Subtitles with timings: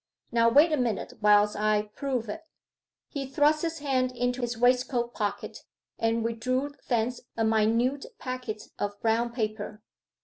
[0.31, 2.41] Now wait a minute whilst I prove it.'
[3.07, 5.59] He thrust his hand into his waistcoat pocket,
[5.99, 9.83] and withdrew thence a minute packet of brown paper.